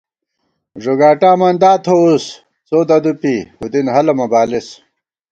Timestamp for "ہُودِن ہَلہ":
3.57-4.13